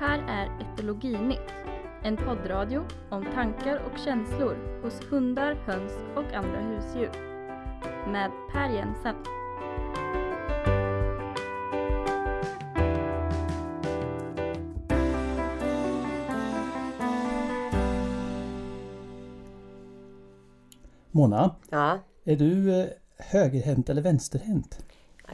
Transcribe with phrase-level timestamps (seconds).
[0.00, 1.52] Det här är Etologinytt,
[2.02, 7.10] en poddradio om tankar och känslor hos hundar, höns och andra husdjur.
[8.12, 9.14] Med Per Jensen.
[21.10, 24.84] Mona, Ja, är du eh, högerhänt eller vänsterhänt?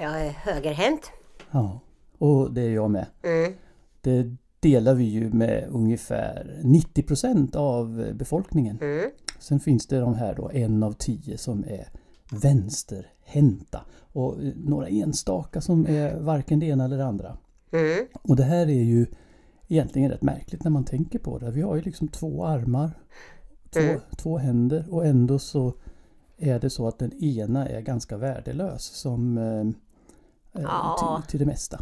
[0.01, 1.13] jag är högerhänt.
[1.51, 1.81] Ja,
[2.19, 3.07] och det är jag med.
[3.23, 3.55] Mm.
[4.01, 8.79] Det delar vi ju med ungefär 90% av befolkningen.
[8.81, 9.11] Mm.
[9.39, 11.89] Sen finns det de här då, en av tio som är
[12.31, 13.81] vänsterhänta.
[14.13, 17.37] Och eh, några enstaka som är varken det ena eller det andra.
[17.73, 18.07] Mm.
[18.23, 19.07] Och det här är ju
[19.69, 21.51] egentligen rätt märkligt när man tänker på det.
[21.51, 22.91] Vi har ju liksom två armar,
[23.71, 24.01] två, Mm.
[24.17, 25.75] två händer och ändå så
[26.39, 31.21] är det så att den ena är ganska värdelös som eh, eh, Ja.
[31.23, 31.81] till, till det mesta.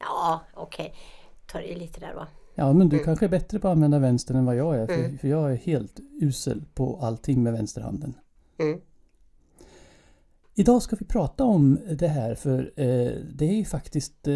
[0.00, 0.94] Ja, okej.
[1.52, 2.26] Tar i lite där va.
[2.54, 3.04] Ja men du Mm.
[3.04, 5.18] kanske är bättre på att använda vänstern än vad jag är för, Mm.
[5.18, 8.14] för jag är helt usel på allting med vänsterhanden.
[8.58, 8.80] Mm.
[10.54, 14.34] Idag ska vi prata om det här för eh, det är ju faktiskt eh,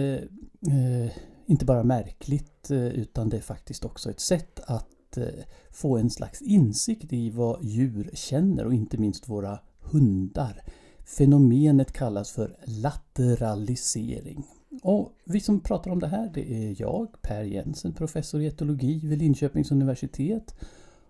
[0.74, 1.10] eh,
[1.46, 5.24] inte bara märkligt eh, utan det är faktiskt också ett sätt att eh,
[5.70, 10.62] få en slags insikt i vad djur känner och inte minst våra hundar.
[11.04, 14.44] Fenomenet kallas för lateralisering.
[14.82, 19.06] Och vi som pratar om det här det är jag, Per Jensen, professor i etologi
[19.06, 20.54] vid Linköpings universitet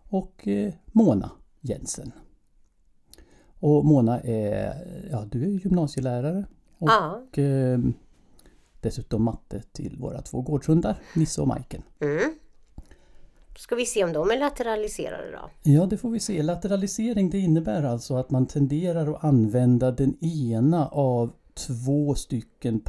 [0.08, 1.30] och eh, Mona
[1.60, 2.12] Jensen.
[3.60, 4.74] Och Mona är,
[5.10, 6.44] ja du är gymnasielärare
[6.78, 7.22] och Ja.
[7.42, 7.78] eh,
[8.80, 11.82] dessutom matte till våra två gårdshundar, Nisse och Majken.
[12.00, 12.34] Mm.
[13.58, 15.50] Ska vi se om de är lateraliserade då?
[15.70, 16.42] Ja, det får vi se.
[16.42, 22.80] Lateralisering det innebär alltså att man tenderar att använda den ena av två stycken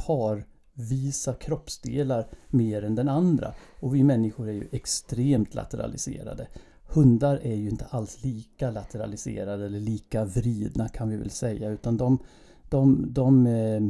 [0.74, 3.54] visa kroppsdelar mer än den andra.
[3.80, 6.46] Och vi människor är ju extremt lateraliserade.
[6.86, 11.96] Hundar är ju inte alls lika lateraliserade eller lika vridna kan vi väl säga utan
[11.96, 12.18] de,
[12.68, 13.80] de, de eh,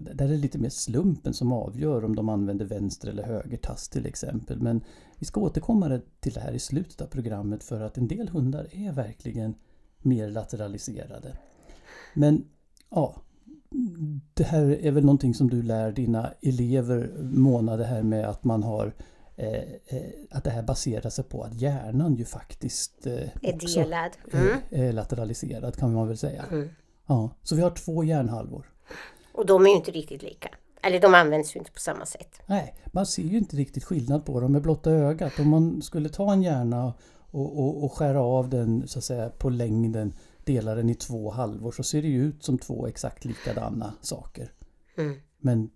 [0.00, 3.88] där är det lite mer slumpen som avgör om de använder vänster eller höger tass
[3.88, 4.60] till exempel.
[4.60, 4.80] Men
[5.18, 8.68] vi ska återkomma till det här i slutet av programmet för att en del hundar
[8.72, 9.54] är verkligen
[9.98, 11.38] mer lateraliserade.
[12.14, 12.44] Men
[12.90, 13.16] ja,
[14.34, 18.44] det här är väl någonting som du lär dina elever Mona, det här med att
[18.44, 18.92] man har
[19.36, 19.48] eh,
[19.86, 23.12] eh, att det här baserar sig på att hjärnan ju faktiskt eh,
[23.42, 24.10] Är delad?
[24.32, 24.58] Mm.
[24.70, 26.44] är lateraliserad kan man väl säga.
[26.50, 26.68] Mm.
[27.06, 28.72] Ja, så vi har två hjärnhalvor.
[29.32, 30.48] Och de är ju inte riktigt lika.
[30.82, 32.40] Eller de används ju inte på samma sätt.
[32.46, 35.38] Nej, man ser ju inte riktigt skillnad på dem med blotta ögat.
[35.38, 36.94] Om man skulle ta en hjärna
[37.30, 40.14] och, och, och skära av den så att säga på längden,
[40.46, 44.52] dela den i två halvor så ser det ju ut som två exakt likadana saker.
[44.98, 45.16] Mm.
[45.38, 45.70] Men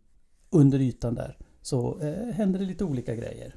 [0.50, 3.54] under ytan där så eh, händer det lite olika grejer.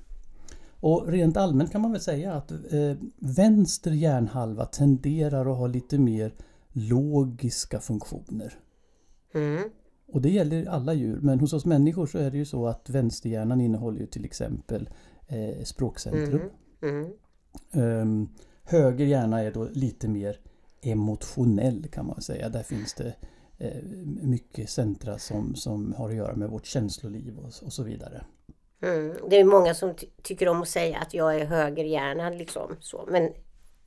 [0.79, 5.97] Och rent allmänt kan man väl säga att eh, vänster hjärnhalva tenderar att ha lite
[5.97, 6.33] mer
[6.71, 8.59] logiska funktioner.
[9.33, 9.69] Mm.
[10.07, 12.89] Och det gäller alla djur, men hos oss människor så är det ju så att
[12.89, 14.89] vänsterhjärnan innehåller ju till exempel
[15.27, 16.41] eh, språkcentrum.
[16.81, 17.13] Mm.
[17.71, 18.29] Ehm,
[18.63, 20.39] höger hjärna är då lite mer
[20.83, 22.49] emotionell kan man säga.
[22.49, 23.15] Där finns det
[23.57, 23.83] eh,
[24.21, 28.23] mycket centra som, som har att göra med vårt känsloliv och, och så vidare.
[28.81, 29.15] Mm.
[29.29, 32.75] Det är många som ty- tycker om att säga att jag är högerhjärnad liksom.
[32.79, 33.07] Så.
[33.11, 33.29] Men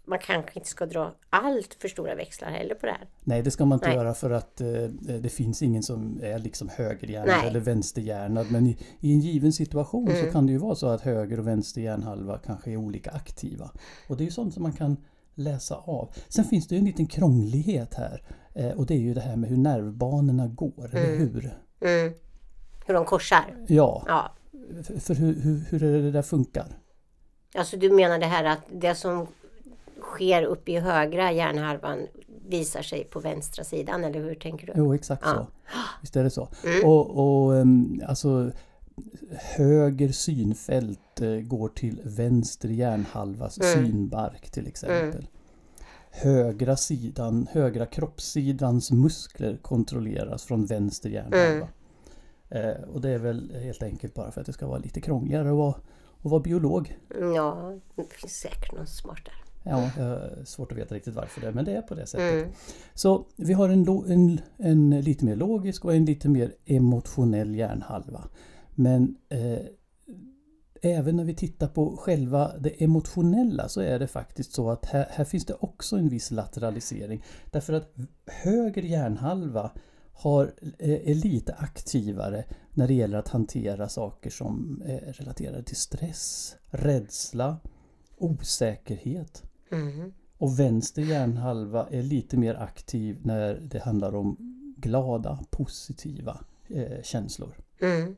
[0.08, 3.08] man kanske inte ska dra allt för stora växlar heller på det här.
[3.24, 3.96] Nej, det ska man inte Nej.
[3.96, 4.68] göra för att eh,
[5.20, 7.48] det finns ingen som är liksom högerhjärnad Nej.
[7.48, 8.46] eller vänsterhjärnad.
[8.50, 10.24] Men i, i en given situation Mm.
[10.26, 13.70] så kan det ju vara så att höger och vänster hjärnhalva kanske är olika aktiva.
[14.08, 14.96] Och det är ju sånt som man kan
[15.36, 16.08] läsa av.
[16.28, 18.22] Sen finns det ju en liten krånglighet här.
[18.54, 21.18] Eh, och det är ju det här med hur nervbanorna går, eller Mm.
[21.18, 21.58] hur?
[21.80, 22.12] Mm.
[22.86, 23.56] Hur de korsar.
[23.68, 24.30] Ja, Ja.
[24.82, 26.66] för, för hur, hur, hur är det det där funkar?
[27.54, 29.26] Alltså du menar det här att det som
[30.02, 31.98] sker uppe i högra hjärnhalvan
[32.48, 34.72] visar sig på vänstra sidan eller hur tänker du?
[34.76, 35.34] Jo, exakt Ja.
[35.34, 35.46] så.
[36.00, 36.48] Visst är det så.
[36.64, 36.84] Mm.
[36.88, 37.10] Och,
[37.46, 38.50] och ehm, alltså
[39.56, 43.72] höger synfält eh, går till vänster hjärnhalvas Mm.
[43.86, 45.26] synbark till exempel.
[46.18, 51.68] Högra sidan, högra kroppssidans muskler kontrolleras från vänster hjärnhalva.
[52.50, 52.70] Mm.
[52.70, 55.48] Eh, och det är väl helt enkelt bara för att det ska vara lite krångligare
[55.48, 55.74] att vara,
[56.22, 56.98] att vara biolog.
[57.34, 59.34] Ja, det finns säkert någon smart där.
[59.70, 62.06] Ja, jag har svårt att veta riktigt varför det är, men det är på det
[62.06, 62.32] sättet.
[62.32, 62.48] Mm.
[62.94, 68.24] Så vi har en, en, en lite mer logisk och en lite mer emotionell hjärnhalva.
[68.74, 69.58] Men eh,
[70.86, 75.06] även när vi tittar på själva det emotionella så är det faktiskt så att här,
[75.10, 77.22] här finns det också en viss lateralisering.
[77.50, 77.94] Därför att
[78.26, 79.70] höger hjärnhalva
[80.12, 86.56] har, är lite aktivare när det gäller att hantera saker som är relaterade till stress,
[86.66, 87.56] rädsla,
[88.16, 89.42] osäkerhet.
[89.72, 90.12] Mm.
[90.38, 94.36] Och vänster hjärnhalva är lite mer aktiv när det handlar om
[94.76, 97.56] glada, positiva eh, känslor.
[97.80, 98.16] Mm.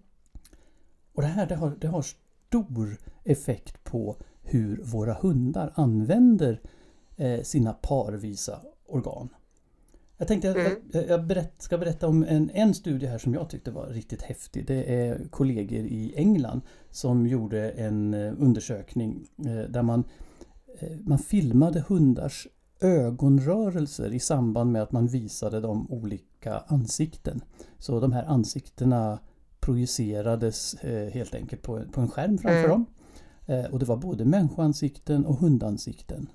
[1.13, 2.05] Och det här det har, det har
[2.49, 6.61] stor effekt på hur våra hundar använder
[7.17, 9.29] eh, sina parvisa organ.
[10.19, 10.67] Jag tänkte Mm.
[10.67, 13.87] att jag, jag berätt, ska berätta om en, en studie här som jag tyckte var
[13.87, 14.67] riktigt häftig.
[14.67, 16.61] Det är kollegor i England
[16.91, 20.05] som gjorde en eh, undersökning eh, där man,
[21.01, 22.49] man filmade hundars
[22.81, 27.41] ögonrörelser i samband med att man visade dem olika ansikten.
[27.79, 29.19] Så de här ansiktena
[29.69, 32.71] projicerades eh, helt enkelt på, på en skärm framför Mm.
[32.71, 32.87] dem.
[33.47, 36.29] Eh, och det var både människoansikten och hundansikten.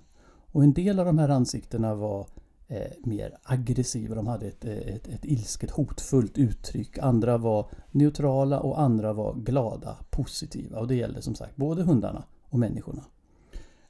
[0.52, 2.28] Och en del av de här ansiktena var
[2.68, 4.16] eh, mer aggressiva.
[4.16, 6.98] De hade ett, ett, ett ilsket hotfullt uttryck.
[6.98, 10.80] Andra var neutrala och andra var glada, positiva.
[10.80, 13.04] Och det gällde som sagt både hundarna och människorna.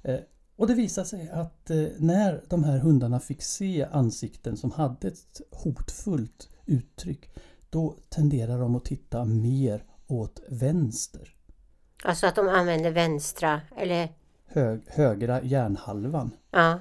[0.02, 0.20] Eh,
[0.56, 5.08] och det visade sig att eh, när de här hundarna fick se ansikten som hade
[5.08, 7.30] ett hotfullt uttryck
[7.74, 11.36] då tenderar de att titta mer åt vänster.
[12.04, 14.10] Alltså att de använder vänstra eller
[14.46, 16.32] Hög, högra hjärnhalvan.
[16.52, 16.80] ja.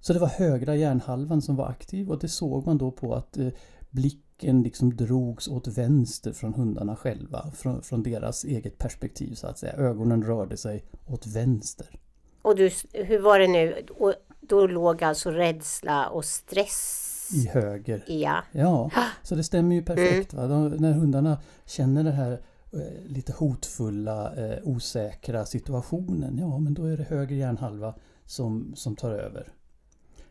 [0.00, 3.38] Så det var högra hjärnhalvan som var aktiv och det såg man då på att
[3.38, 3.48] eh,
[3.90, 7.50] blicken liksom drogs åt vänster från hundarna själva.
[7.56, 9.72] Från, från deras eget perspektiv så att säga.
[9.72, 11.98] Ögonen rörde sig åt vänster.
[12.42, 13.86] Och du, hur var det nu?
[13.96, 18.04] Och då låg alltså rädsla och stress I höger.
[18.08, 18.42] Ja.
[18.52, 18.90] Ja,
[19.22, 20.34] så det stämmer ju perfekt.
[20.34, 20.46] Va?
[20.46, 22.32] De, när hundarna känner den här
[22.72, 26.38] eh, lite hotfulla, eh, osäkra situationen.
[26.38, 27.94] Ja, men då är det höger hjärnhalva
[28.24, 29.52] som, som tar över.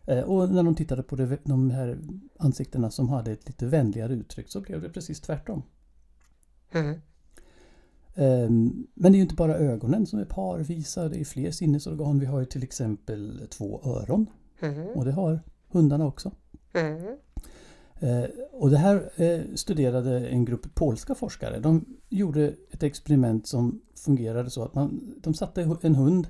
[0.05, 1.97] Eh, och när de tittade på det, de här
[2.39, 5.63] ansiktena som hade ett lite vänligare uttryck så blev det precis tvärtom.
[6.71, 7.01] Mm.
[8.15, 12.19] Ehm, Men det är ju inte bara ögonen som är parvisa, det är fler sinnesorgan.
[12.19, 14.25] Vi har ju till exempel två öron
[14.59, 14.87] Mm.
[14.87, 16.31] och det har hundarna också.
[16.73, 17.17] Mm.
[17.99, 21.59] Eh, Och det här eh, studerade en grupp polska forskare.
[21.59, 26.27] De gjorde ett experiment som fungerade så att man, de satte en hund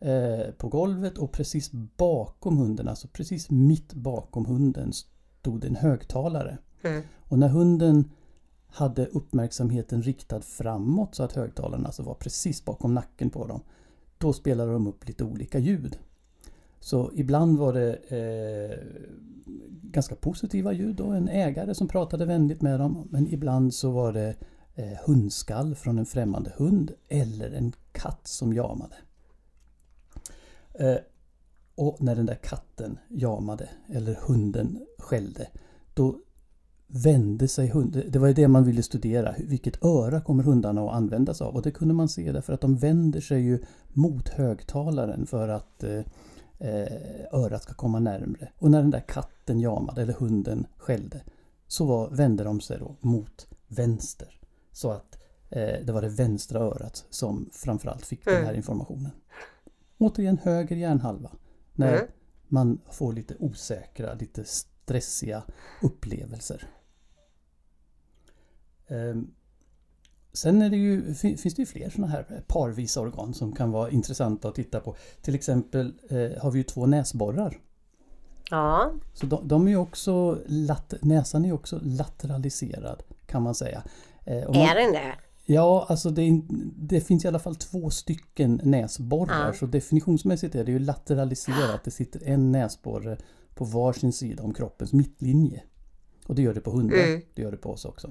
[0.00, 6.58] eh, på golvet och precis bakom hunden, alltså precis mitt bakom hunden stod en högtalare.
[6.82, 7.02] Mm.
[7.18, 8.10] Och när hunden
[8.66, 13.60] hade uppmärksamheten riktad framåt så att högtalarna alltså var precis bakom nacken på dem.
[14.18, 15.98] Då spelade de upp lite olika ljud.
[16.80, 18.78] Så ibland var det eh,
[19.82, 23.08] ganska positiva ljud och en ägare som pratade vänligt med dem.
[23.10, 24.34] Men ibland så var det
[24.74, 28.96] eh, hundskall från en främmande hund eller en katt som jamade.
[30.74, 30.96] Eh,
[31.74, 35.48] och när den där katten jamade eller hunden skällde
[35.94, 36.18] då
[36.86, 38.02] vände sig hunden.
[38.08, 39.34] Det var ju det man ville studera.
[39.38, 41.54] Vilket öra kommer hundarna att använda sig av?
[41.54, 43.58] Och det kunde man se därför att de vänder sig ju
[43.88, 46.00] mot högtalaren för att eh,
[46.58, 46.86] eh,
[47.32, 48.52] örat ska komma närmre.
[48.58, 51.20] Och när den där katten jamade eller hunden skällde
[51.66, 54.40] så var, vände de sig då mot vänster.
[54.72, 55.18] Så att
[55.50, 58.56] eh, det var det vänstra örat som framförallt fick den här Mm.
[58.56, 59.10] informationen.
[59.98, 61.30] Återigen höger hjärnhalva.
[61.74, 62.06] När Mm.
[62.48, 65.42] man får lite osäkra, lite stressiga
[65.82, 66.68] upplevelser.
[70.38, 73.90] Sen det ju, fin- finns det ju fler sådana här parvisa organ som kan vara
[73.90, 74.96] intressanta att titta på.
[75.22, 77.58] Till exempel eh, har vi ju två näsborrar.
[78.50, 78.92] Ja.
[79.14, 83.82] Så de, de är också, lat, näsan är ju också lateraliserad kan man säga.
[84.24, 85.14] Eh, man- Är den det?
[85.46, 86.42] Ja, alltså det,
[86.76, 89.46] det finns i alla fall två stycken näsborrar.
[89.46, 89.52] Ja.
[89.52, 91.84] Så definitionsmässigt är det ju lateraliserat.
[91.84, 93.16] Det sitter en näsborre
[93.54, 95.62] på varsin sida om kroppens mittlinje.
[96.26, 96.96] Och det gör det på hundar.
[96.96, 97.22] Mm.
[97.34, 98.10] Det gör det på oss också.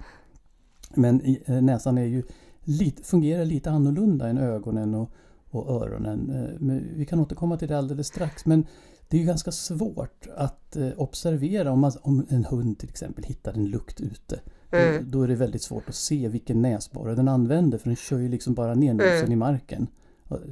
[0.93, 2.23] Men eh, näsan är ju
[2.63, 5.11] lite, fungerar lite annorlunda än ögonen och,
[5.49, 6.29] och öronen.
[6.29, 8.45] Eh, Men vi kan återkomma till det alldeles strax.
[8.45, 8.65] Men
[9.09, 13.23] det är ju ganska svårt att eh, observera om, man, om en hund till exempel
[13.23, 14.39] hittar en lukt ute.
[14.71, 15.03] Mm.
[15.03, 18.17] Då, då är det väldigt svårt att se vilken näsborre den använder för den kör
[18.19, 19.31] ju liksom bara ner nosen Mm.
[19.31, 19.87] i marken.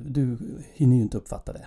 [0.06, 0.38] Du
[0.74, 1.66] hinner ju inte uppfatta det.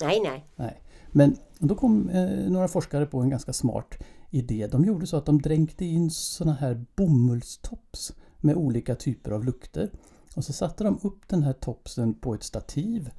[0.00, 0.46] Nej, nej.
[0.56, 0.80] Nej.
[1.12, 3.94] Men då kom eh, några forskare på en ganska smart
[4.30, 4.68] idé.
[4.72, 9.90] De gjorde så att de dränkte in såna här bomullstops med olika typer av lukter.
[10.36, 13.10] Och så satte de upp den här topsen på ett stativ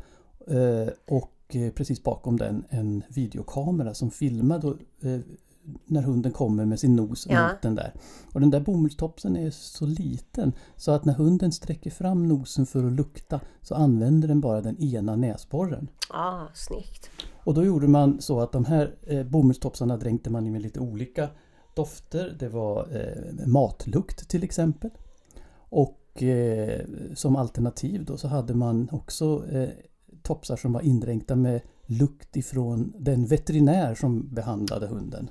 [0.48, 4.68] eh, och eh, precis bakom den en videokamera som filmade
[5.02, 5.20] eh,
[5.86, 7.48] när hunden kommer med sin nos Ja.
[7.48, 7.94] mot den där.
[8.34, 12.84] Och den där bomullstopsen är så liten så att när hunden sträcker fram nosen för
[12.88, 15.88] att lukta så använder den bara den ena näsborren.
[16.10, 17.10] Ja, snyggt.
[17.48, 20.80] Och då gjorde man så att de här eh, bomullstopsarna dränkte man i med lite
[20.80, 21.30] olika
[21.74, 24.90] dofter, det var eh, matlukt till exempel.
[25.70, 26.82] Och eh,
[27.14, 29.70] som alternativ då så hade man också eh,
[30.22, 35.30] topsar som var indränkta med lukt ifrån den veterinär som behandlade hunden.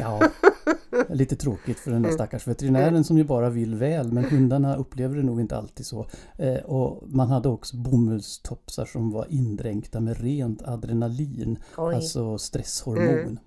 [0.00, 0.20] Ja,
[1.08, 5.16] lite tråkigt för den där stackars veterinären som ju bara vill väl men hundarna upplever
[5.16, 6.06] det nog inte alltid så.
[6.36, 11.94] Eh, och man hade också bomullstopsar som var indränkta med rent adrenalin, Oj.
[11.94, 13.20] alltså stresshormon.
[13.20, 13.38] Mm.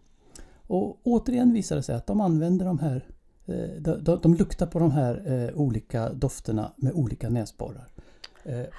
[0.67, 3.05] Och återigen visade det sig att de använder de här
[3.45, 7.91] eh, de, de, de luktar på de här eh, olika dofterna med olika näsborrar.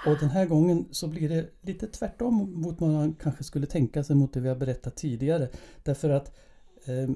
[0.06, 4.04] Och den här gången så blir det lite tvärtom mot vad man kanske skulle tänka
[4.04, 5.48] sig mot det vi har berättat tidigare.
[5.82, 6.36] Därför att
[6.84, 7.10] eh,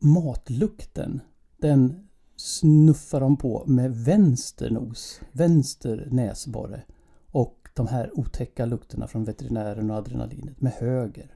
[0.00, 1.20] matlukten
[1.56, 6.82] den snuffar de på med vänster nos, vänster näsborre.
[7.30, 11.34] Och de här otäcka lukterna från veterinären och adrenalinet med höger.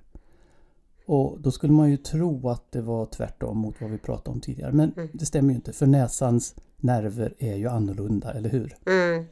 [1.06, 4.40] Och då skulle man ju tro att det var tvärtom mot vad vi pratade om
[4.40, 4.72] tidigare.
[4.72, 5.08] Men Mm.
[5.12, 8.76] det stämmer ju inte för näsans nerver är ju annorlunda, eller hur?
[8.86, 9.24] Mm.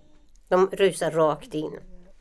[0.48, 1.70] De rusar rakt in.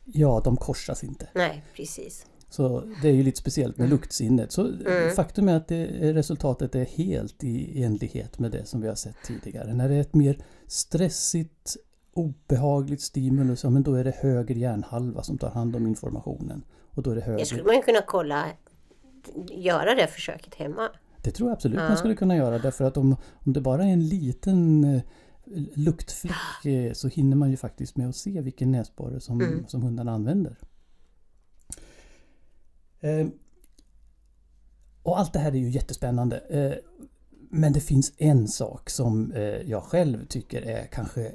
[0.04, 1.28] Ja, de korsas inte.
[1.34, 2.26] Nej, precis.
[2.50, 4.52] Så det är ju lite speciellt med luktsinnet.
[4.52, 5.10] Så Mm.
[5.16, 9.16] faktum är att det, resultatet är helt i enlighet med det som vi har sett
[9.26, 9.74] tidigare.
[9.74, 11.76] När det är ett mer stressigt,
[12.12, 16.62] obehagligt stimulus, ja, men då är det höger hjärnhalva som tar hand om informationen.
[16.94, 17.44] Och då är det Det höger.
[17.44, 18.44] skulle man ju kunna kolla,
[19.50, 20.88] göra det försöket hemma.
[21.22, 21.88] Det tror jag absolut Ja.
[21.88, 25.00] man skulle kunna göra därför att om, om det bara är en liten eh,
[25.74, 29.64] luktfläck eh, så hinner man ju faktiskt med att se vilken näsborre som, Mm.
[29.68, 30.58] som hundarna använder.
[33.00, 33.26] Eh,
[35.02, 36.38] och allt det här är ju jättespännande.
[36.38, 36.72] Eh,
[37.50, 41.32] men det finns en sak som eh, jag själv tycker är kanske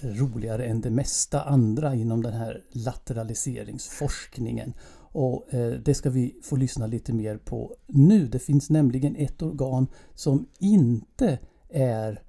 [0.00, 4.74] roligare än det mesta andra inom den här lateraliseringsforskningen.
[5.16, 5.46] Och
[5.84, 8.26] det ska vi få lyssna lite mer på nu.
[8.26, 12.22] Det finns nämligen ett organ som inte är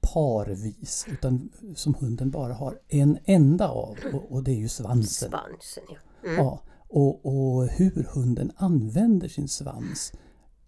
[0.00, 5.30] parvis utan som hunden bara har en enda av och, och det är ju svansen.
[5.30, 6.28] Svansen, ja.
[6.28, 6.36] Mm.
[6.36, 6.60] Ja,
[6.94, 10.12] och, och hur hunden använder sin svans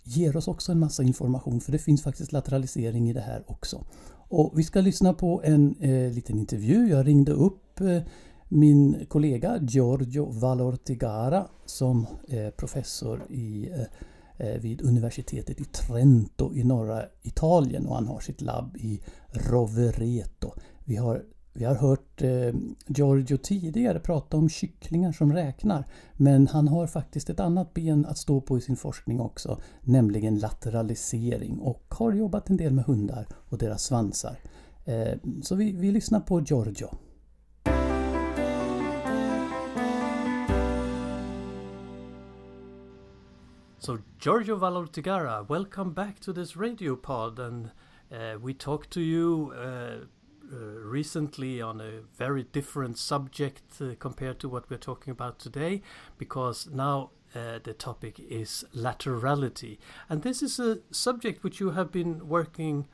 [0.05, 3.85] ger oss också en massa information för det finns faktiskt lateralisering i det här också.
[4.29, 6.89] Och vi ska lyssna på en eh, liten intervju.
[6.89, 8.03] Jag ringde upp eh,
[8.49, 16.65] min kollega Giorgio Valortigara som är professor i, eh, eh vid universitetet i Trento i
[16.65, 20.53] norra Italien och han har sitt labb i Rovereto.
[20.85, 21.23] Vi har
[21.59, 22.55] vi har hört eh,
[22.87, 25.85] Giorgio tidigare prata om kycklingar som räknar.
[26.17, 29.61] Men han har faktiskt ett annat ben att stå på i sin forskning också.
[29.81, 34.39] Nämligen lateralisering och har jobbat en del med hundar och deras svansar.
[34.85, 36.89] Eh, så vi, vi lyssnar på Giorgio.
[43.79, 47.69] So Giorgio Valortigara, welcome back to this radio pod and
[48.13, 50.07] uh, we talked to you uh,
[50.53, 55.83] uh, recently on a very different subject uh, compared to what we're talking about today
[56.19, 61.91] because now uh, the topic is laterality and this is a subject which you have
[61.93, 62.87] been working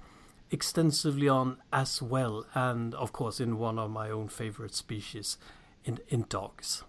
[0.51, 5.39] extensively on as well and of course in one of my own favorite species
[5.85, 6.85] in in dogs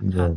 [0.00, 0.34] Yeah.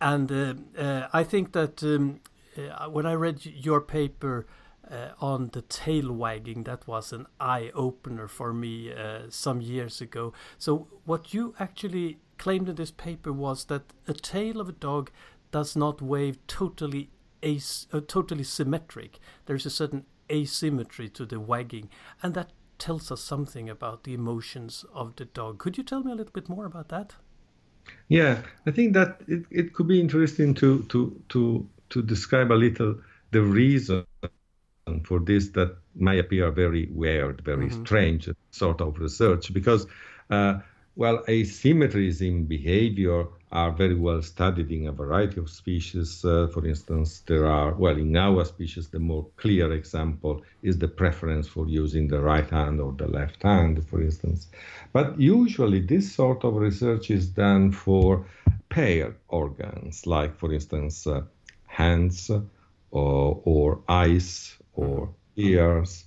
[0.00, 2.20] and uh, uh, I think that um,
[2.56, 4.46] uh, when I read your paper
[4.90, 10.00] uh, on the tail wagging, that was an eye opener for me uh, some years
[10.00, 10.32] ago.
[10.58, 15.10] So, what you actually claimed in this paper was that a tail of a dog
[15.50, 17.10] does not wave totally
[17.42, 19.18] as- uh, totally symmetric.
[19.46, 21.88] There's a certain asymmetry to the wagging,
[22.22, 25.58] and that tells us something about the emotions of the dog.
[25.58, 27.14] Could you tell me a little bit more about that?
[28.08, 32.54] Yeah, I think that it, it could be interesting to to to to describe a
[32.54, 34.04] little the reason
[35.00, 39.86] for this that may appear very weird, very strange sort of research because
[40.30, 40.58] uh,
[40.94, 46.24] well, asymmetries in behavior are very well studied in a variety of species.
[46.24, 50.88] Uh, for instance, there are, well, in our species, the more clear example is the
[50.88, 54.48] preference for using the right hand or the left hand, for instance.
[54.92, 58.26] But usually, this sort of research is done for
[58.68, 61.22] paired organs, like, for instance, uh,
[61.66, 62.30] hands
[62.90, 66.04] or, or eyes or ears.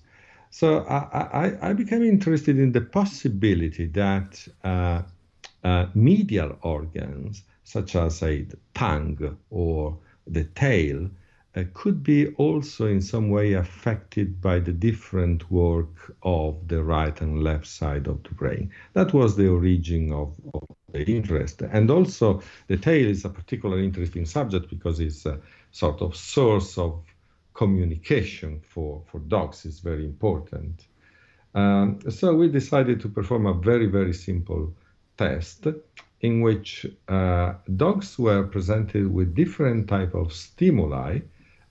[0.50, 0.98] So I,
[1.44, 5.02] I, I became interested in the possibility that uh,
[5.64, 11.10] uh, medial organs, such as the tongue or the tail,
[11.56, 17.22] uh, could be also in some way affected by the different work of the right
[17.22, 18.72] and left side of the brain.
[18.94, 21.62] That was the origin of, of the interest.
[21.62, 25.40] And also, the tail is a particularly interesting subject because it's a
[25.72, 27.02] sort of source of
[27.56, 30.86] communication for, for dogs is very important.
[31.56, 34.74] Um, so we decided to perform a very, very simple
[35.18, 35.66] test
[36.22, 41.20] in which uh, dogs were presented with different type of stimuli.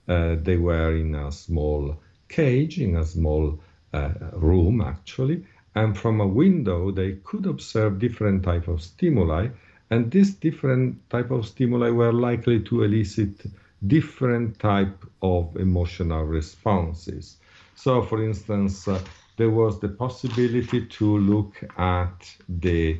[0.07, 1.97] Uh, they were in a small
[2.29, 3.59] cage, in a small
[3.93, 9.47] uh, room actually, and from a window they could observe different type of stimuli,
[9.91, 13.45] and these different type of stimuli were likely to elicit
[13.87, 17.37] different type of emotional responses.
[17.75, 18.99] So, for instance, uh,
[19.37, 22.99] there was the possibility to look at the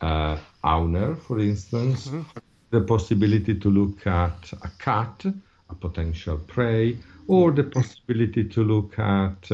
[0.00, 2.22] uh, owner, for instance, mm-hmm.
[2.70, 5.24] the possibility to look at a cat,
[5.68, 9.50] a potential prey, or the possibility to look at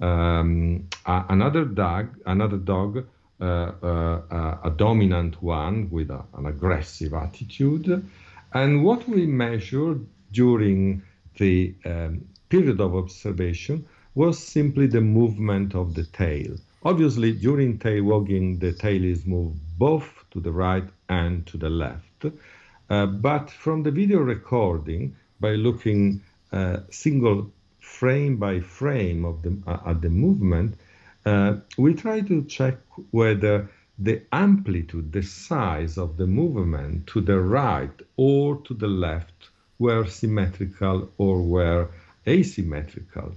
[0.00, 3.06] um, a, another dog, another dog,
[3.40, 8.08] uh, uh, a dominant one with a, an aggressive attitude.
[8.52, 11.02] And what we measured during
[11.38, 16.56] the um, period of observation was simply the movement of the tail.
[16.84, 21.70] Obviously, during tail wagging, the tail is moved both to the right and to the
[21.70, 22.26] left.
[22.90, 26.20] Uh, but from the video recording, by looking
[26.52, 30.74] uh, single frame by frame of the, uh, at the movement,
[31.24, 32.76] uh, we try to check
[33.12, 39.50] whether the amplitude, the size of the movement to the right or to the left
[39.82, 41.88] were symmetrical or were
[42.26, 43.34] asymmetrical.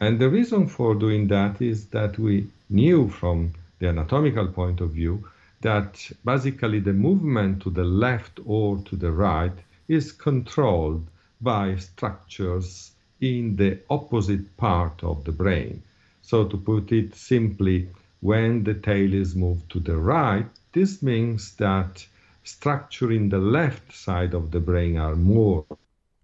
[0.00, 4.90] And the reason for doing that is that we knew from the anatomical point of
[4.90, 5.24] view
[5.60, 11.04] that basically the movement to the left or to the right is controlled
[11.40, 15.82] by structures in the opposite part of the brain.
[16.22, 17.88] So, to put it simply,
[18.20, 22.06] when the tail is moved to the right, this means that
[22.44, 25.64] structure in the left side of the brain are more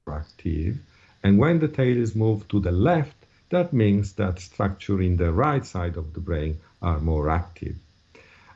[0.06, 0.78] active.
[1.22, 3.16] And when the tail is moved to the left,
[3.48, 7.76] that means that structure in the right side of the brain are more active.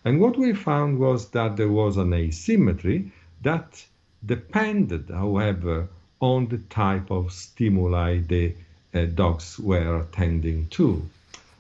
[0.05, 3.11] And what we found was that there was an asymmetry
[3.43, 3.85] that
[4.25, 5.89] depended, however,
[6.21, 8.55] on the type of stimuli the
[8.95, 11.09] uh, dogs were attending to.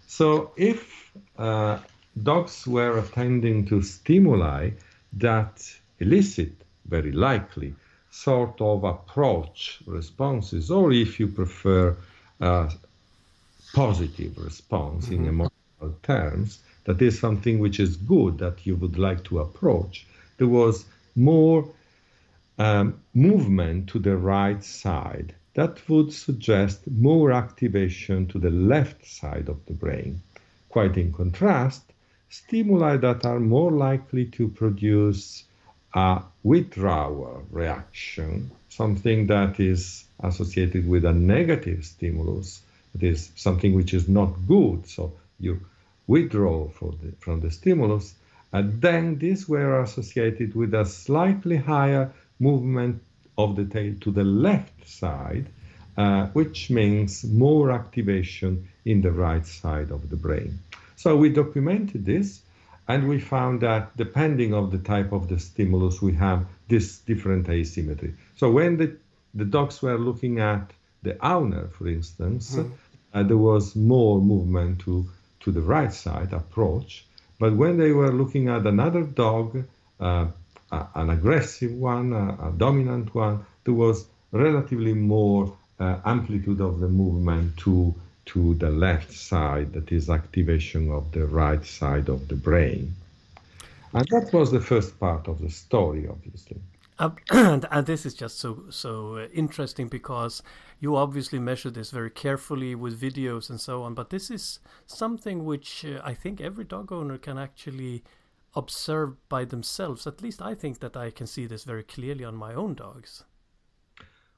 [0.06, 1.78] So if uh,
[2.22, 4.70] dogs were attending to stimuli
[5.14, 5.74] that
[6.04, 6.52] elicit,
[6.86, 7.74] very likely,
[8.10, 11.96] sort of approach responses, or if you prefer,
[12.40, 12.68] uh,
[13.74, 15.24] positive response mm-hmm.
[15.24, 20.06] in emotional terms, that is something which is good that you would like to approach.
[20.38, 20.84] There was
[21.16, 21.68] more
[22.58, 25.34] um, movement to the right side.
[25.54, 30.20] That would suggest more activation to the left side of the brain.
[30.68, 31.82] Quite in contrast,
[32.28, 35.44] stimuli that are more likely to produce
[35.94, 42.62] a withdrawal reaction, something that is associated with a negative stimulus,
[42.94, 45.60] it is something which is not good, so you
[46.06, 48.14] withdraw the, from the stimulus,
[48.52, 53.02] and then these were associated with a slightly higher movement
[53.38, 55.46] of the tail to the left side,
[55.96, 60.58] uh, which means more activation in the right side of the brain.
[60.96, 62.42] So we documented this
[62.86, 67.48] and we found that depending of the type of the stimulus, we have this different
[67.48, 68.14] asymmetry.
[68.36, 68.96] So when the,
[69.34, 70.70] the dogs were looking at
[71.02, 72.70] the owner, for instance, mm.
[73.12, 75.08] uh, there was more movement to,
[75.40, 77.06] to the right side approach.
[77.38, 79.64] But when they were looking at another dog,
[80.00, 80.26] uh,
[80.70, 86.88] an aggressive one, a, a, dominant one, there was relatively more uh, amplitude of the
[86.88, 87.94] movement to
[88.26, 92.94] to the left side, that is activation of the right side of the brain.
[93.92, 96.58] And that was the first part of the story, obviously.
[96.98, 100.42] Uh, and, and, this is just so so uh, interesting because
[100.80, 103.94] you obviously measure this very carefully with videos and so on.
[103.94, 108.04] But this is something which uh, I think every dog owner can actually
[108.54, 110.06] observe by themselves.
[110.06, 113.24] At least I think that I can see this very clearly on my own dogs.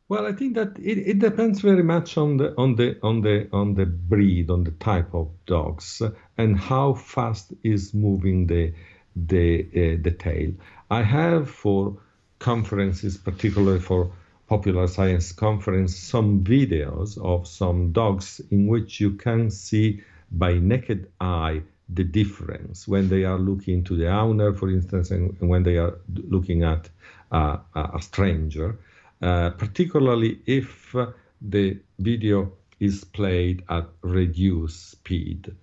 [0.09, 3.49] Well, I think that it, it depends very much on the on the on the
[3.53, 6.01] on the breed, on the type of dogs,
[6.39, 8.73] and how fast is moving the
[9.17, 10.53] the uh, the tail.
[10.93, 11.97] I have for
[12.39, 14.13] conferences, particularly for
[14.47, 21.11] popular science conference, some videos of some dogs in which you can see by naked
[21.21, 25.79] eye the difference when they are looking to the owner, for instance, and, when they
[25.79, 26.89] are looking at
[27.33, 28.79] uh, a stranger
[29.21, 31.07] particularly if uh,
[31.41, 35.55] the video is played at reduced speed.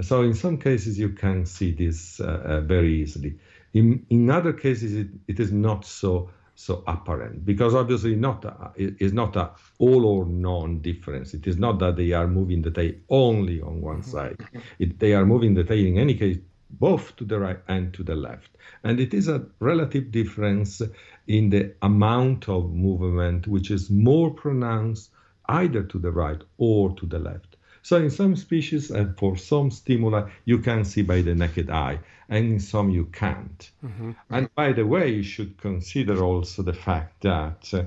[0.00, 3.38] So in some cases you can see this uh, uh very easily.
[3.74, 8.70] In, in other cases it, it is not so so apparent because obviously not a,
[8.76, 11.34] it is not a all or none difference.
[11.34, 14.10] It is not that they are moving the tail only on one mm-hmm.
[14.10, 14.36] side.
[14.78, 16.38] It, they are moving the tail in any case
[16.72, 18.50] both to the right and to the left.
[18.84, 20.82] And it is a relative difference
[21.26, 25.10] in the amount of movement which is more pronounced
[25.46, 27.56] either to the right or to the left.
[27.82, 31.98] So in some species and for some stimuli you can see by the naked eye
[32.28, 33.70] and in some you can't.
[33.84, 34.12] Mm-hmm.
[34.30, 37.84] And by the way, you should consider also the fact that uh,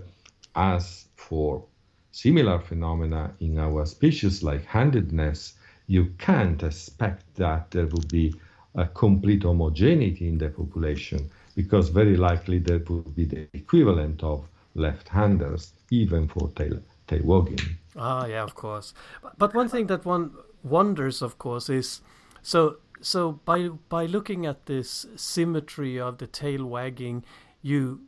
[0.55, 1.65] as for
[2.11, 5.55] similar phenomena in our species like handedness,
[5.87, 8.33] you can't expect that there will be
[8.75, 14.45] a complete homogeneity in the population because very likely there would be the equivalent of
[14.75, 16.79] left-handers even for tail
[17.23, 17.59] wagging.
[17.95, 18.93] Ah, yeah, of course.
[19.21, 20.31] But, but one thing that one
[20.63, 22.01] wonders, of course, is
[22.41, 27.23] so so by by looking at this symmetry of the tail wagging,
[27.61, 28.01] you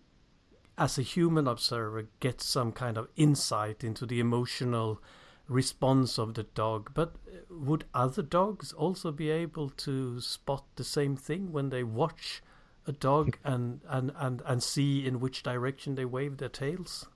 [0.77, 5.01] as a human observer get some kind of insight into the emotional
[5.47, 6.91] response of the dog.
[6.93, 7.15] But
[7.49, 12.41] would other dogs also be able to spot the same thing when they watch
[12.85, 17.07] a dog and, and, and, and see in which direction they wave their tails?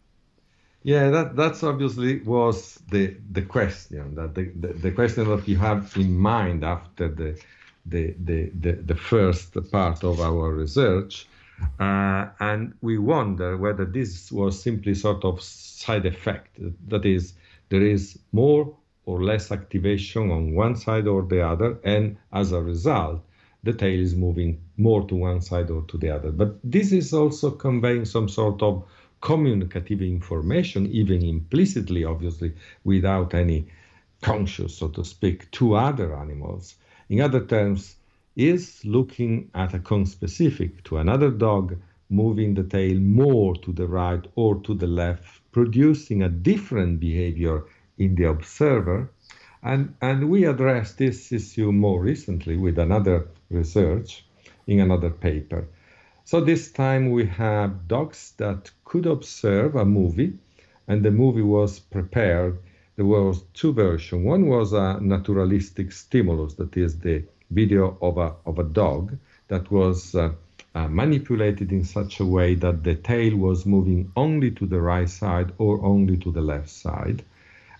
[0.83, 5.57] Yeah, that that's obviously was the the question that the, the, the question that you
[5.57, 7.39] have in mind after the
[7.85, 11.27] the the, the, the first part of our research,
[11.79, 16.57] uh, and we wonder whether this was simply sort of side effect.
[16.87, 17.33] That is,
[17.71, 22.61] there is more or less activation on one side or the other, and as a
[22.61, 23.23] result,
[23.63, 26.31] the tail is moving more to one side or to the other.
[26.31, 28.83] But this is also conveying some sort of
[29.21, 32.53] communicative information, even implicitly, obviously,
[32.83, 33.67] without any
[34.21, 36.75] conscious, so to speak, to other animals.
[37.09, 37.95] In other terms,
[38.35, 41.77] is looking at a conspecific to another dog,
[42.09, 47.63] moving the tail more to the right or to the left, producing a different behavior
[47.97, 49.09] in the observer.
[49.63, 54.25] And, and we addressed this issue more recently with another research
[54.67, 55.67] in another paper.
[56.23, 60.33] So this time we have dogs that could observe a movie,
[60.87, 62.57] and the movie was prepared.
[62.95, 64.25] There was two versions.
[64.25, 69.69] One was a naturalistic stimulus, that is the video of a of a dog that
[69.71, 70.31] was uh,
[70.73, 75.09] uh, manipulated in such a way that the tail was moving only to the right
[75.09, 77.23] side or only to the left side.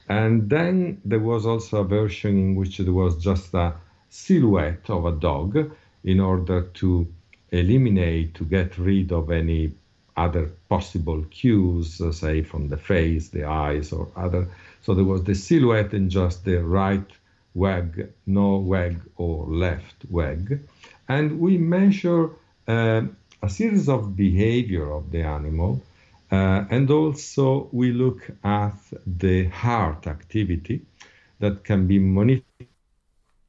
[0.10, 3.74] And then there was also a version in which there was just a
[4.10, 5.72] silhouette of a dog
[6.04, 7.08] in order to
[7.52, 9.72] eliminate, to get rid of any
[10.18, 14.48] other possible cues, uh, say from the face, the eyes, or other.
[14.82, 17.10] So there was the silhouette and just the right
[17.54, 20.60] wag, no wag, or left wag.
[21.08, 22.32] And we measure
[22.72, 23.02] uh,
[23.42, 25.82] a series of behavior of the animal.
[26.32, 30.82] Uh, and also we look at the heart activity
[31.40, 32.46] that can be monitored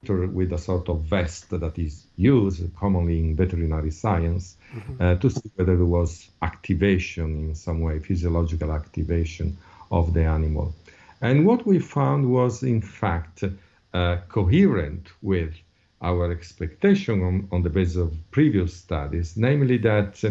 [0.08, 5.00] with a sort of vest that is used commonly in veterinary science mm-hmm.
[5.00, 9.56] uh, to see whether there was activation in some way, physiological activation
[9.92, 10.74] of the animal.
[11.20, 13.44] And what we found was, in fact,
[13.94, 15.54] uh, coherent with
[16.02, 20.30] our expectation on, on, the basis of previous studies, namely that uh,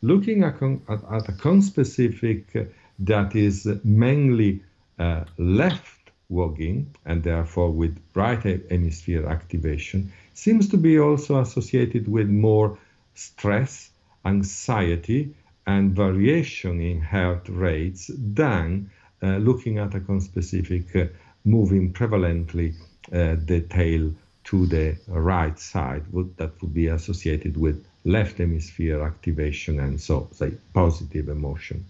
[0.00, 2.68] looking at, at, at, a conspecific
[3.00, 4.62] that is mainly
[4.98, 12.28] uh, left wagging and therefore with right hemisphere activation seems to be also associated with
[12.28, 12.78] more
[13.14, 13.90] stress,
[14.24, 15.34] anxiety,
[15.66, 18.90] and variation in heart rates than
[19.22, 21.08] uh, looking at a conspecific uh,
[21.44, 22.74] moving prevalently
[23.12, 24.12] uh, the tail
[24.48, 30.26] to the right side would, that would be associated with left hemisphere activation and so
[30.32, 31.84] say positive emotion.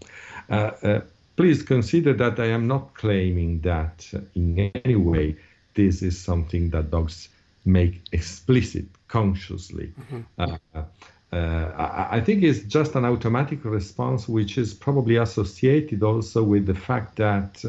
[0.50, 1.00] Uh, uh,
[1.36, 5.36] please consider that I am not claiming that in any way
[5.74, 7.28] this is something that dogs
[7.64, 9.92] make explicit consciously.
[10.00, 10.54] Mm-hmm.
[10.72, 10.82] Uh,
[11.30, 16.74] uh, I think it's just an automatic response, which is probably associated also with the
[16.74, 17.64] fact that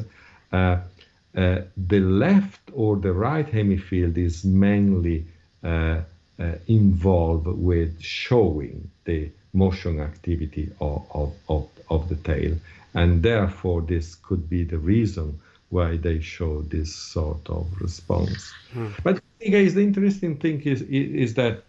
[1.39, 5.25] uh, the left or the right hemifield is mainly
[5.63, 6.01] uh,
[6.37, 12.53] uh, involved with showing the motion activity of, of, of, of the tail.
[12.93, 18.51] And therefore, this could be the reason why they show this sort of response.
[18.73, 18.91] Mm.
[19.03, 21.63] But guys, the interesting thing is, is that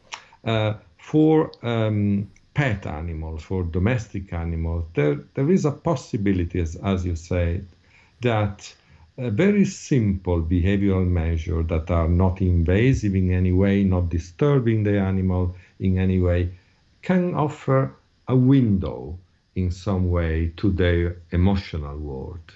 [0.44, 7.06] uh, for um, pet animals, for domestic animals, there, there is a possibility, as, as
[7.06, 7.61] you say,
[8.22, 8.74] that
[9.20, 14.98] a very simple behavioral measure that are not invasive in any way, not disturbing the
[14.98, 16.50] animal in any way,
[17.02, 17.94] can offer
[18.28, 19.18] a window
[19.54, 22.52] in some way to their emotional world.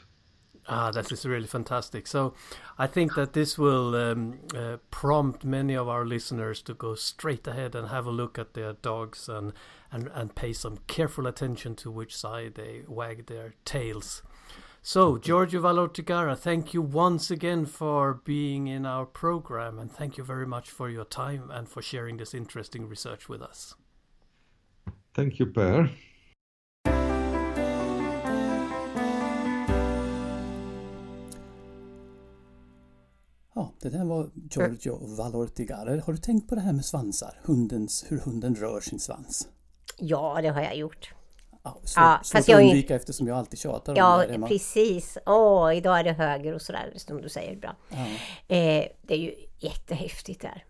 [0.66, 2.06] Ah, that is really fantastic.
[2.06, 2.32] So,
[2.78, 7.46] I think that this will um, uh, prompt many of our listeners to go straight
[7.46, 9.52] ahead and have a look at their dogs and,
[9.92, 14.22] and, and pay some careful attention to which side they wag their tails.
[14.86, 20.24] So, Giorgio Valortigara, thank you once again for being in our program, and thank you
[20.24, 23.74] very much for your time and for sharing this interesting research with us.
[25.14, 25.88] Thank you, Per.
[33.54, 36.02] Ja, det där var Giorgio Valortigare.
[36.06, 37.40] Har du tänkt på det här med svansar?
[37.44, 39.48] Hundens, hur hunden rör sin svans?
[39.98, 41.14] Ja, det har jag gjort.
[41.64, 44.48] Ja, så, Ja, fast att jag undvika eftersom jag alltid tjatar om Ja, det hemma.
[44.48, 45.18] precis.
[45.26, 47.56] Åh, idag är det höger och sådär, som du säger.
[47.56, 47.76] Bra.
[47.90, 47.96] Ja.
[48.56, 50.64] Eh, det är ju jättehäftigt där.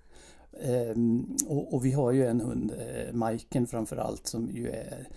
[0.62, 5.09] Ehm, och, och vi har ju en hund, eh, Majken framför allt, som ju är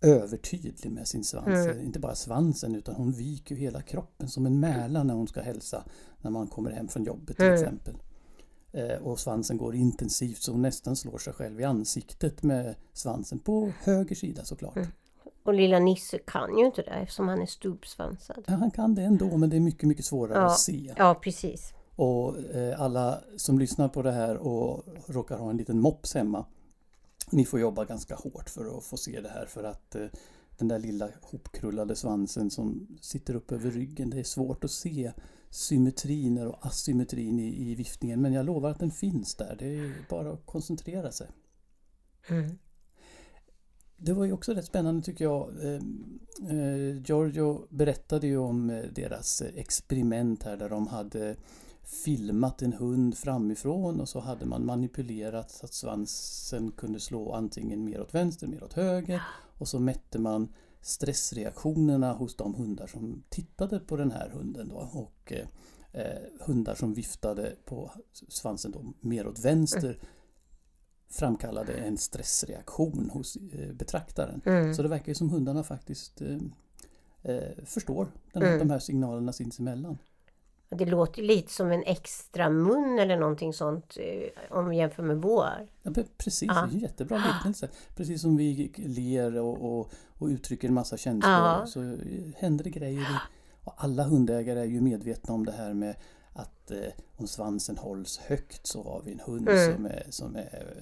[0.00, 1.46] övertydlig med sin svans.
[1.46, 1.78] Mm.
[1.78, 5.28] Eh, Inte bara svansen utan hon viker ju hela kroppen som en mäla när hon
[5.28, 5.84] ska hälsa
[6.20, 7.54] när man kommer hem från jobbet till Mm.
[7.60, 7.94] exempel.
[8.72, 13.38] Eh, och svansen går intensivt så hon nästan slår sig själv i ansiktet med svansen
[13.38, 14.76] på höger sida såklart.
[14.76, 14.88] Mm.
[15.46, 18.44] Och lilla Nisse kan ju inte det eftersom han är stubbsvansad.
[18.46, 20.46] Ja, han kan det ändå men det är mycket, mycket svårare Ja.
[20.46, 20.94] att se.
[20.96, 21.72] Ja, precis.
[21.96, 26.46] Och eh, alla som lyssnar på det här och råkar ha en liten mops hemma.
[27.30, 30.06] Ni får jobba ganska hårt för att få se det här för att eh,
[30.58, 34.10] den där lilla hopkrullade svansen som sitter upp över ryggen.
[34.10, 35.12] Det är svårt att se
[35.50, 39.56] symmetrin och asymmetrin i, i viftningen men jag lovar att den finns där.
[39.58, 41.28] Det är bara att koncentrera sig.
[42.28, 42.58] Mm.
[43.96, 45.50] Det var ju också rätt spännande tycker jag.
[45.62, 46.18] Ehm,
[46.50, 51.36] eh, Giorgio berättade ju om eh, deras experiment här där de hade
[51.82, 57.84] filmat en hund framifrån och så hade man manipulerat så att svansen kunde slå antingen
[57.84, 59.22] mer åt vänster, mer åt höger
[59.58, 60.48] och så mätte man
[60.80, 65.46] stressreaktionerna hos de hundar som tittade på den här hunden då och eh,
[65.92, 67.90] eh, hundar som viftade på
[68.28, 69.98] svansen då mer åt vänster
[71.16, 74.40] framkallade en stressreaktion hos eh, betraktaren.
[74.46, 74.74] Mm.
[74.74, 76.36] Så det verkar ju som hundarna faktiskt eh,
[77.22, 78.58] eh, förstår den Mm.
[78.58, 79.98] de här signalerna sinsemellan.
[80.68, 85.16] Det låter lite som en extra mun eller någonting sånt eh, om vi jämför med
[85.16, 85.68] vår.
[85.82, 87.68] Ja, precis, är en jättebra liknelse.
[87.96, 91.66] Precis som vi ler och, och, och uttrycker en massa känslor Ja.
[91.66, 91.96] så
[92.36, 93.06] händer det grejer.
[93.64, 95.96] Och alla hundägare är ju medvetna om det här med
[96.36, 99.74] att eh, om svansen hålls högt så har vi en hund Mm.
[99.74, 100.74] som är, som är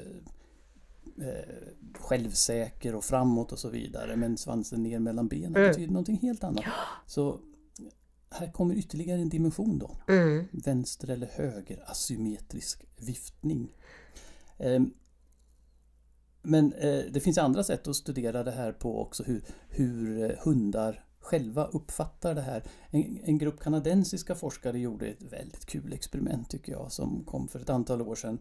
[1.19, 1.69] eh,
[2.01, 4.17] självsäker och framåt och så vidare.
[4.17, 5.69] Men svansen ner mellan benen Mm.
[5.69, 6.65] betyder någonting helt annat.
[7.07, 7.39] Så
[8.31, 9.97] här kommer ytterligare en dimension då.
[10.09, 10.45] Mm.
[10.53, 13.69] Vänster eller höger asymmetrisk viftning.
[14.59, 14.91] Ehm,
[16.47, 20.37] Men eh, det finns andra sätt att studera det här på också hur, hur eh,
[20.45, 22.63] hundar själva uppfattar det här.
[22.91, 27.61] En, en grupp kanadensiska forskare gjorde ett väldigt kul experiment tycker jag som kom för
[27.61, 28.39] ett antal år sedan.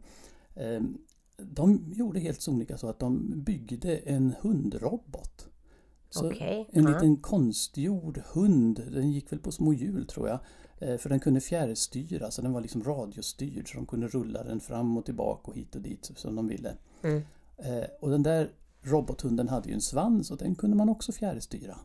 [0.56, 0.98] Ehm,
[1.38, 5.48] De gjorde helt sonika så att de byggde en hundrobot.
[6.10, 6.70] Så Okej.
[6.72, 10.40] en liten konstgjord hund, den gick väl på små hjul tror jag.
[10.80, 14.60] Eh, För den kunde fjärrstyra, så den var liksom radiostyrd så de kunde rulla den
[14.60, 16.76] fram och tillbaka och hit och dit som de ville.
[17.04, 17.22] Mm.
[17.58, 18.50] Eh, Och den där
[18.82, 21.78] robothunden hade ju en svans och den kunde man också fjärrstyra.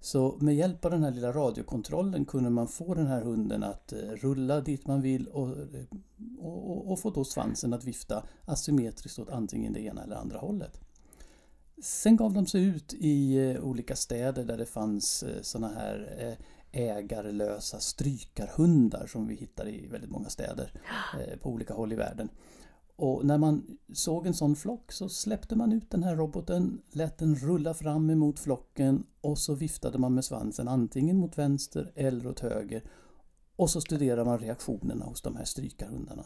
[0.00, 3.92] Så med hjälp av den här lilla radiokontrollen kunde man få den här hunden att
[3.92, 5.84] eh, rulla dit man vill och, eh,
[6.38, 10.38] och, och, och få då svansen att vifta asymmetriskt åt antingen det ena eller andra
[10.38, 10.80] hållet.
[11.82, 16.36] Sen gav de sig ut i eh, olika städer där det fanns såna här
[16.72, 20.72] ägarlösa strykarhundar som vi hittar i väldigt många städer
[21.42, 22.28] på olika håll i världen.
[22.98, 27.18] Och när man såg en sån flock så släppte man ut den här roboten, lät
[27.18, 32.26] den rulla fram emot flocken och så viftade man med svansen antingen mot vänster eller
[32.26, 32.82] åt höger.
[33.56, 36.24] Och så studerade man reaktionerna hos de här strykarhundarna.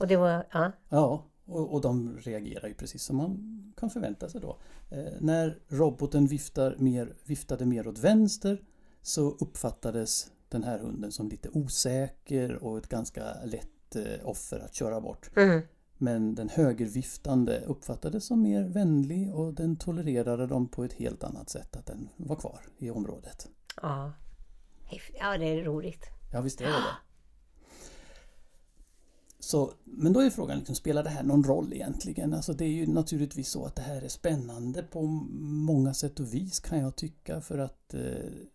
[0.00, 0.72] Och det var, ja.
[0.88, 4.58] Ja, och, och de reagerar ju precis som man kan förvänta sig då.
[4.90, 8.62] Eh, när roboten viftar mer, viftade mer åt vänster
[9.02, 13.77] så uppfattades den här hunden som lite osäker och ett ganska lätt
[14.22, 15.30] offer att köra bort.
[15.36, 15.62] Mm.
[15.98, 21.50] Men den högerviftande uppfattades som mer vänlig och den tolererade dem på ett helt annat
[21.50, 23.48] sätt att den var kvar i området.
[23.82, 24.12] Ja.
[25.18, 26.06] Ja, det är roligt.
[26.32, 27.07] Ja, visst är det det.
[29.40, 32.34] Så, men då är frågan, liksom, spelar det här någon roll egentligen?
[32.34, 36.34] Alltså det är ju naturligtvis så att det här är spännande på många sätt och
[36.34, 38.00] vis kan jag tycka för att eh,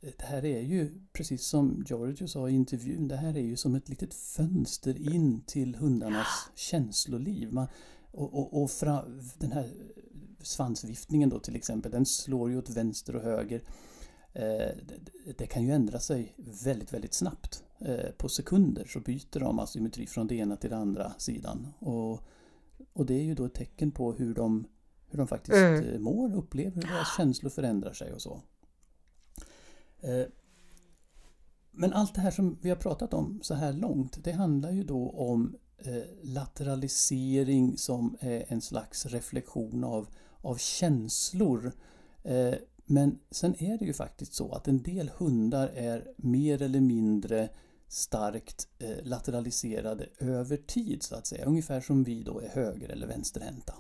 [0.01, 3.75] det här är ju, precis som Giorgio sa i intervjun, det här är ju som
[3.75, 7.53] ett litet fönster in till hundarnas känsloliv.
[7.53, 7.67] Man,
[8.11, 9.05] och och, och fra,
[9.37, 9.69] den här
[10.41, 13.61] svansviftningen då till exempel, den slår ju åt vänster och höger.
[14.33, 14.77] Eh,
[15.37, 17.63] det kan ju ändra sig väldigt, väldigt snabbt.
[17.85, 21.73] Eh, på sekunder så byter de asymmetri från det ena till den andra sidan.
[21.79, 22.21] Och,
[22.93, 24.67] och det är ju då ett tecken på hur de,
[25.07, 25.83] hur de faktiskt mm.
[25.83, 28.41] Eh, mår, upplever, hur deras känslor förändrar sig och så.
[31.71, 34.83] Men allt det här som vi har pratat om så här långt, det handlar ju
[34.83, 35.55] då om
[36.21, 40.07] lateralisering som är en slags reflektion av,
[40.41, 41.71] av känslor.
[42.85, 47.49] Men sen är det ju faktiskt så att en del hundar är mer eller mindre
[47.93, 51.45] starkt eh, lateraliserade över tid så att säga.
[51.45, 53.73] Ungefär som vi då är höger eller vänsterhänta.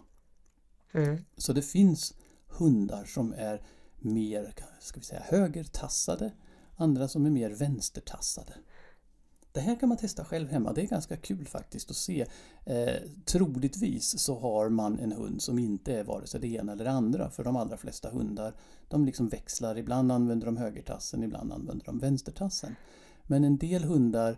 [0.91, 1.17] Mm.
[1.37, 2.13] Så det finns
[2.47, 3.61] hundar som är
[3.99, 6.31] mer ska vi säga, högertassade,
[6.75, 8.53] andra som är mer vänstertassade.
[9.51, 10.73] Det här kan man testa själv hemma.
[10.73, 12.25] Det är ganska kul faktiskt att se.
[12.65, 12.95] Eh,
[13.25, 16.91] troligtvis så har man en hund som inte är vare sig det ena eller det
[16.91, 17.29] andra.
[17.29, 18.55] För de allra flesta hundar
[18.87, 19.77] de liksom växlar.
[19.77, 22.75] Ibland använder de högertassen, ibland använder de vänstertassen.
[23.23, 24.37] Men en del hundar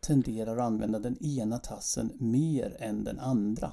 [0.00, 3.72] tenderar att använda den ena tassen mer än den andra.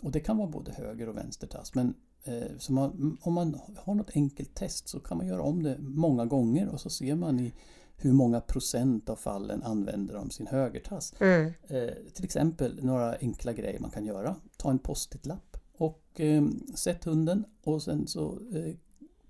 [0.00, 1.74] Och det kan vara både höger och vänstertass.
[1.74, 5.78] Men eh, man, om man har något enkelt test så kan man göra om det
[5.78, 7.52] många gånger och så ser man i
[7.96, 11.14] hur många procent av fallen använder de sin högertass.
[11.20, 11.52] Mm.
[11.68, 14.36] Eh, till exempel några enkla grejer man kan göra.
[14.56, 18.74] Ta en post-it-lapp och eh, sätt hunden och sen så eh,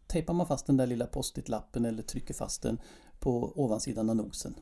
[0.06, 2.78] tejpar man fast den där lilla post-it-lappen eller trycker fast den
[3.26, 4.54] på ovansidan av nosen.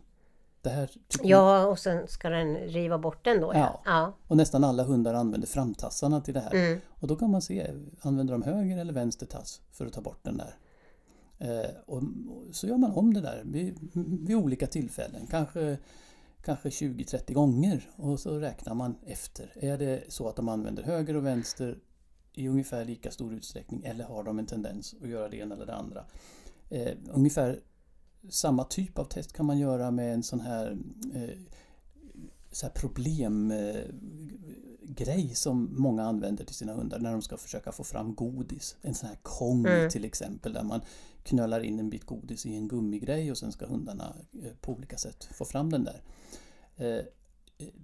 [0.63, 0.91] Det här
[1.23, 3.53] ja, och sen ska den riva bort den då.
[3.55, 3.83] Ja.
[3.85, 4.13] ja.
[4.29, 6.55] Och nästan alla hundar använder framtassarna till det här.
[6.55, 6.81] Mm.
[6.89, 10.19] Och då kan man se, använder de höger eller vänster tass för att ta bort
[10.23, 10.57] den där?
[11.39, 12.03] Eh, och,
[12.53, 13.79] så gör man om det där vid,
[14.27, 15.79] vid olika tillfällen, kanske,
[16.45, 19.53] kanske 20-30 gånger och så räknar man efter.
[19.55, 21.79] Är det så att de använder höger och vänster
[22.33, 25.67] i ungefär lika stor utsträckning eller har de en tendens att göra det ena eller
[25.67, 26.05] det andra?
[26.71, 27.61] Eh, ungefär
[28.29, 30.79] samma typ av test kan man göra med en sån här,
[31.15, 31.39] eh,
[32.51, 37.85] så här problemgrej eh, som många använder till sina hundar när de ska försöka få
[37.85, 38.77] fram godis.
[38.83, 39.91] En sån här kong mm.
[39.91, 40.81] till exempel där man
[41.23, 44.97] knölar in en bit godis i en gummigrej och sen ska hundarna eh, på olika
[44.97, 46.03] sätt få fram den där.
[46.77, 47.05] Eh,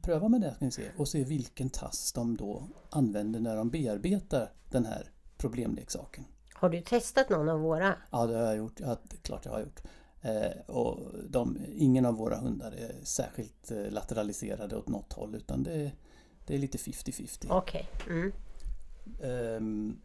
[0.02, 3.70] pröva med det ska ni se och se vilken tass de då använder när de
[3.70, 6.24] bearbetar den här problemleksaken.
[6.54, 7.94] Har du testat någon av våra?
[8.10, 8.80] Ja, det har jag gjort.
[8.80, 9.82] Ja, det är klart jag har gjort.
[10.22, 15.62] Eh, och de, ingen av våra hundar är särskilt eh, lateraliserade åt något håll utan
[15.62, 15.92] det,
[16.46, 17.46] det är lite 50-50.
[17.50, 17.88] Okej.
[18.04, 18.16] Okay.
[18.16, 18.32] Mm.
[19.56, 20.00] Um,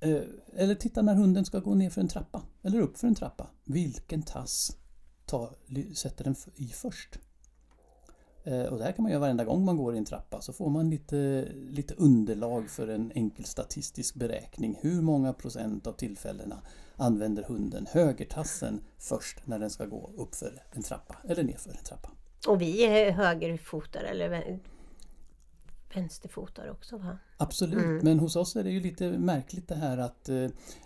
[0.00, 0.22] Eh,
[0.56, 3.46] eller titta när hunden ska gå ner för en trappa eller upp för en trappa.
[3.64, 4.76] Vilken tass
[5.26, 5.54] ta,
[5.94, 7.18] sätter den i först?
[8.44, 10.52] Eh, och det här kan man göra varenda gång man går i en trappa så
[10.52, 14.78] får man lite, lite underlag för en enkel statistisk beräkning.
[14.80, 16.62] Hur många procent av tillfällena
[16.96, 21.70] använder hunden högertassen först när den ska gå upp för en trappa eller ner för
[21.70, 22.10] en trappa?
[22.48, 24.58] Och vi är högerfotare eller
[25.94, 27.18] vänsterfotare också va?
[27.36, 28.00] Absolut, mm.
[28.04, 30.34] men hos oss är det ju lite märkligt det här att eh,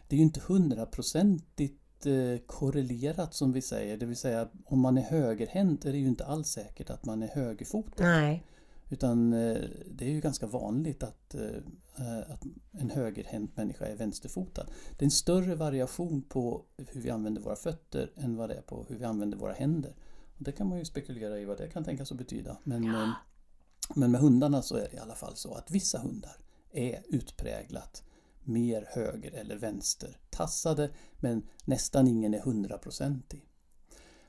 [0.08, 3.96] det är ju inte hundraprocentigt eh, korrelerat som vi säger.
[3.96, 7.22] Det vill säga om man är högerhänt är det ju inte alls säkert att man
[7.22, 8.04] är högerfotad.
[8.04, 8.44] Nej.
[8.92, 14.66] Utan eh, det är ju ganska vanligt att, eh, att en högerhänt människa är vänsterfotad.
[14.98, 18.62] Det är en större variation på hur vi använder våra fötter än vad det är
[18.62, 19.94] på hur vi använder våra händer.
[20.38, 22.56] Och det kan man ju spekulera i vad det kan tänkas att betyda.
[22.64, 23.02] Men, ja.
[23.02, 23.10] Eh,
[23.94, 26.36] men med hundarna så är det i alla fall så att vissa hundar
[26.72, 28.02] är utpräglat
[28.44, 33.46] mer höger eller vänster tassade men nästan ingen är hundraprocentig.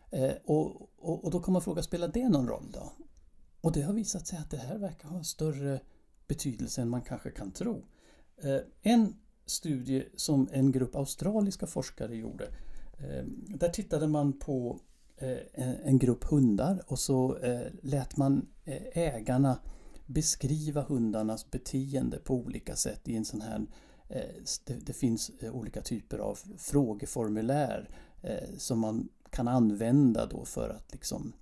[0.09, 2.91] Eh, och, och, och, då kan man fråga, spelar det någon roll då?
[3.61, 5.79] Och det har visat sig att det här verkar ha större
[6.27, 7.85] betydelse än man kanske kan tro.
[8.37, 12.45] Eh, en studie som en grupp australiska forskare gjorde,
[12.97, 14.79] eh, där tittade man på
[15.17, 15.37] eh,
[15.83, 17.37] en grupp hundar och så
[17.81, 18.47] lät man
[18.93, 19.59] ägarna
[20.05, 23.65] beskriva hundarnas beteende på olika sätt i en sån här
[24.65, 27.89] det, finns olika typer av frågeformulär
[28.57, 31.33] som man kan använda då för att liksom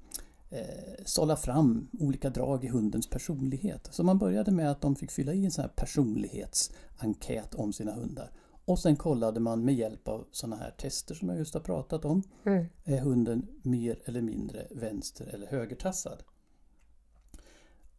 [1.06, 3.90] sålla fram olika drag i hundens personlighet.
[3.92, 7.92] Så man började med att de fick fylla i en sån här personlighetsenkät om sina
[7.92, 8.32] hundar.
[8.66, 12.06] Och sen kollade man med hjälp av sådana här tester som jag just har pratat
[12.06, 12.24] om.
[12.46, 12.66] Mm.
[12.84, 16.24] Är hunden mer eller mindre vänster eller högertassad?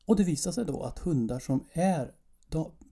[0.07, 2.13] Och det visade sig då att hundar som är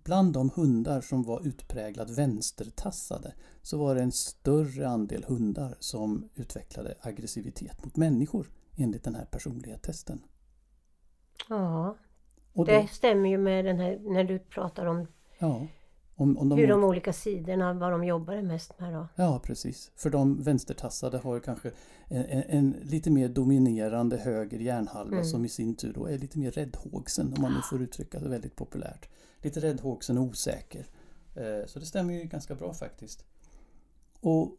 [0.04, 6.28] Bland de hundar som var utpräglat vänstertassade så var det en större andel hundar som
[6.34, 10.22] utvecklade aggressivitet mot människor enligt den här personlighetstesten.
[11.48, 11.96] Ja,
[12.52, 15.06] och det, det stämmer ju med den här när du pratar om
[15.38, 15.66] Ja,
[16.14, 19.08] Om, om de Hur de olika sidorna, vad de jobbade mest med då.
[19.16, 19.90] Ja, precis.
[19.96, 21.70] För de vänstertassade har kanske
[22.08, 25.24] en, en, en lite mer dominerande höger hjärnhalva Mm.
[25.24, 28.28] som i sin tur då är lite mer räddhågsen om man nu får uttrycka det
[28.28, 29.08] väldigt populärt.
[29.42, 30.86] Lite räddhågsen och osäker.
[31.34, 33.24] Eh, Så det stämmer ju ganska bra faktiskt.
[34.20, 34.56] Och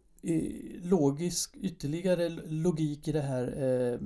[0.82, 4.00] logisk, ytterligare logik i det här eh,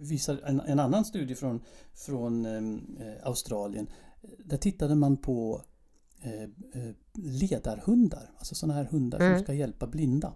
[0.00, 1.60] visar en, en annan studie från,
[1.94, 3.86] från eh, Australien.
[4.44, 5.62] Där tittade man på
[6.22, 9.34] eh, eh, ledarhundar, alltså sådana här hundar Mm.
[9.38, 10.34] som ska hjälpa blinda.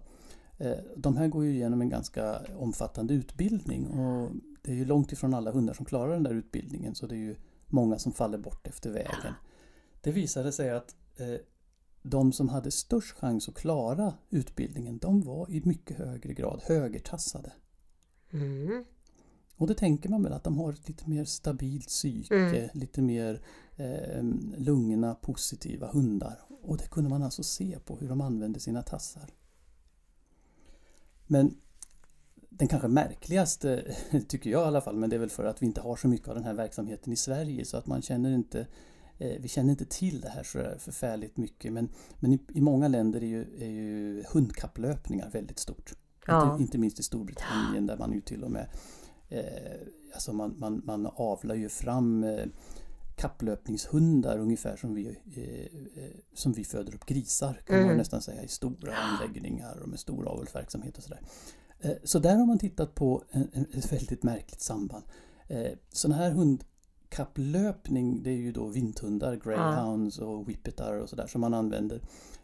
[0.57, 5.11] Eh, De här går ju igenom en ganska omfattande utbildning och det är ju långt
[5.11, 7.35] ifrån alla hundar som klarar den där utbildningen så det är ju
[7.67, 9.33] många som faller bort efter vägen.
[10.01, 11.39] Det visade sig att eh,
[12.01, 17.51] de som hade störst chans att klara utbildningen de var i mycket högre grad högertassade.
[18.31, 18.85] Mm.
[19.55, 22.69] Och det tänker man väl att de har ett lite mer stabilt psyke, Mm.
[22.73, 23.41] lite mer
[23.75, 24.23] eh,
[24.57, 26.39] lugna, positiva hundar.
[26.61, 29.29] Och det kunde man alltså se på hur de använde sina tassar.
[31.27, 31.55] Men
[32.49, 33.95] den kanske märkligaste,
[34.27, 36.07] tycker jag i alla fall, men det är väl för att vi inte har så
[36.07, 38.67] mycket av den här verksamheten i Sverige så att man känner inte
[39.19, 41.89] vi känner inte till det här så förfärligt mycket men,
[42.19, 45.93] men i, i många länder är ju, är ju hundkapplöpningar väldigt stort.
[46.27, 46.51] Ja.
[46.51, 48.67] Inte, inte minst i Storbritannien där man ju till och med
[49.29, 49.43] eh,
[50.13, 52.45] alltså man, man, man avlar ju fram eh,
[53.15, 57.97] kapplöpningshundar ungefär som vi, eh, eh, som vi föder upp grisar kan man Mm.
[57.97, 61.21] nästan säga i stora anläggningar och med stor avelsverksamhet och sådär.
[61.79, 65.03] Eh, så där har man tittat på en, en, ett väldigt märkligt samband.
[65.47, 66.31] Eh, sån här
[67.09, 72.01] hundkapplöpning det är ju då vinthundar, greyhounds och whippetar och sådär som man använder.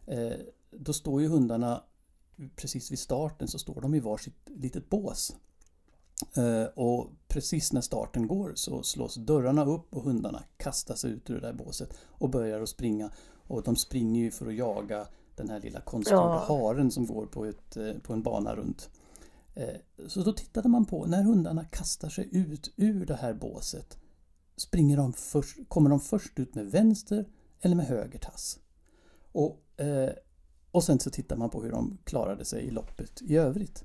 [0.08, 0.34] Eh,
[0.72, 1.84] då står ju hundarna
[2.56, 5.36] precis vid starten så står de i varsitt litet bås.
[6.36, 11.36] Eh, och precis när starten går så slås dörrarna upp och hundarna kastas ut ur
[11.36, 13.12] det där båset och börjar att springa.
[13.48, 16.46] Och de springer ju för att jaga den här lilla konstgjorda Ja.
[16.48, 18.90] haren som går på, ett, eh, på en bana runt.
[19.56, 19.76] Eh,
[20.08, 23.98] Så då tittade man på när hundarna kastar sig ut ur det här båset.
[24.58, 27.26] Springer de först, kommer de först ut med vänster
[27.62, 28.60] eller med höger tass?
[29.32, 30.10] Och, eh,
[30.72, 33.84] och sen så tittar man på hur de klarade sig i loppet i övrigt.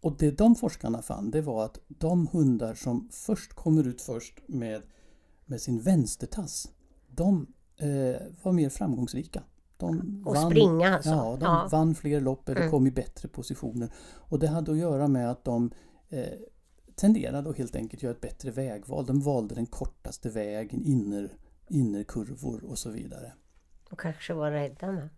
[0.00, 4.40] Och det de forskarna fann det var att de hundar som först kommer ut först
[4.46, 4.82] med,
[5.46, 6.68] med sin vänstertass
[7.08, 7.46] de
[7.76, 9.42] eh, var mer framgångsrika.
[9.76, 11.10] De Och springa alltså.
[11.10, 11.68] Ja, de Ja.
[11.72, 12.70] vann fler lopp eller Mm.
[12.70, 13.92] kom i bättre positioner.
[14.14, 15.70] Och det hade att göra med att de
[16.08, 16.24] eh,
[17.00, 19.06] tenderade att helt enkelt göra ett bättre vägval.
[19.06, 21.28] De valde den kortaste vägen, inner,
[21.68, 23.32] innerkurvor och så vidare.
[23.90, 25.08] Och kanske var rädda med.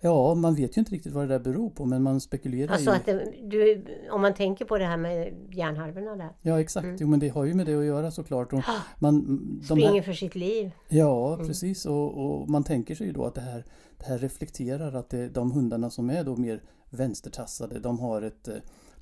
[0.00, 2.90] Ja, man vet ju inte riktigt vad det där beror på men man spekulerar Alltså
[2.90, 2.96] ju.
[2.96, 6.30] att det, du, om man tänker på det här med hjärnhalvorna där.
[6.42, 6.96] Ja exakt, Mm.
[7.00, 8.52] jo men det har ju med det att göra såklart.
[8.52, 8.60] Och
[8.98, 9.24] man,
[9.58, 10.70] de Springer här, för sitt liv.
[10.88, 11.46] ja Mm.
[11.46, 13.64] precis och, och man tänker sig ju då att det här,
[13.98, 18.48] det här reflekterar att det, de hundarna som är då mer vänstertassade de har ett
[18.48, 18.54] eh,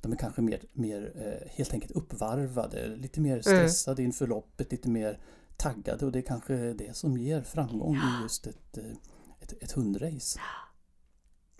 [0.07, 4.89] de är kanske mer, mer eh, helt enkelt uppvarvade, lite mer stressade inför loppet, lite
[4.89, 5.19] mer
[5.57, 8.91] taggade och det är kanske det som ger framgång i just ett, eh,
[9.39, 10.39] ett, ett hundrace.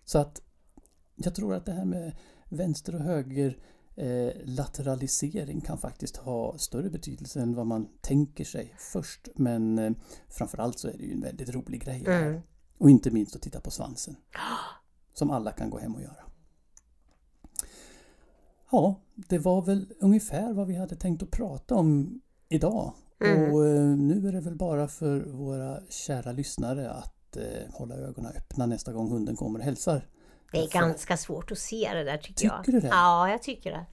[0.06, 0.42] Så att
[1.16, 2.16] jag tror att det här med
[2.50, 3.58] vänster och höger
[3.96, 9.28] eh, lateralisering kan faktiskt ha större betydelse än vad man tänker sig först.
[9.36, 9.92] Men eh,
[10.28, 12.04] framförallt så är det ju en väldigt rolig grej.
[12.08, 12.42] Mm.
[12.78, 14.16] Och inte minst att titta på svansen.
[15.14, 16.27] Som alla kan gå hem och göra.
[18.72, 22.94] Ja, det var väl ungefär vad vi hade tänkt att prata om idag.
[23.26, 23.54] Mm.
[23.54, 27.44] Och eh, nu är det väl bara för våra kära lyssnare att eh,
[27.74, 30.08] hålla ögonen öppna nästa gång hunden kommer och hälsar.
[30.52, 32.64] Det är Därför- ganska svårt att se det där tycker jag.
[32.64, 32.88] Tycker du det?
[32.88, 33.86] Ja, jag tycker det.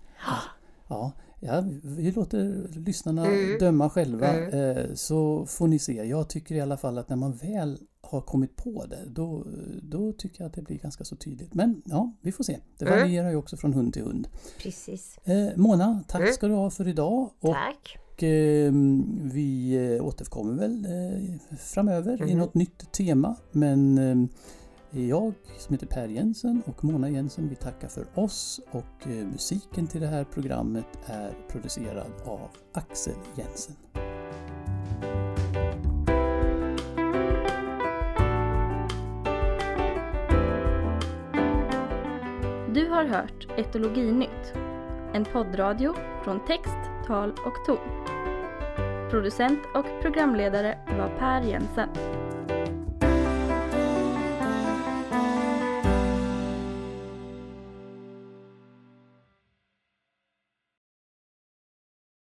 [0.89, 3.59] Ja, ja, vi låter lyssnarna Mm.
[3.59, 4.77] döma själva Mm.
[4.79, 5.93] eh, så får ni se.
[5.93, 7.79] Jag tycker i alla fall att när man väl
[8.15, 9.45] har kommit på det då,
[9.83, 11.55] då tycker jag att det blir ganska så tydligt.
[11.55, 12.59] Men ja, vi får se.
[12.79, 12.99] Det Mm.
[13.01, 14.29] varierar ju också från hund till hund.
[14.63, 15.19] Precis.
[15.25, 16.33] Eh, Mona, tack Mm.
[16.33, 17.31] ska du ha för idag.
[17.41, 18.23] Och Tack.
[18.23, 18.73] eh,
[19.33, 22.39] vi återkommer väl eh, framöver i Mhm.
[22.39, 23.37] något nytt tema.
[23.53, 29.09] Men eh, jag som heter Per Jensen och Mona Jensen, vi tackar för oss och
[29.11, 33.75] eh, musiken till det här programmet är producerad av Axel Jensen.
[43.05, 44.55] Har hört Etologinytt,
[45.13, 45.95] en poddradio
[46.25, 48.05] från text, tal och ton.
[49.11, 51.89] Producent och programledare var Per Jensen.